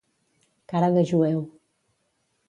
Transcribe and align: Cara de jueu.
Cara 0.71 0.87
de 0.95 1.03
jueu. 1.11 1.43